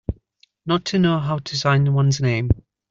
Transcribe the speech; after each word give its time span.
Not 0.65 0.83
to 0.85 0.97
know 0.97 1.19
how 1.19 1.37
to 1.37 1.55
sign 1.55 1.93
one's 1.93 2.19
name. 2.19 2.49